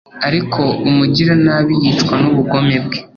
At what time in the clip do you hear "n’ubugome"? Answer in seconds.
2.21-2.75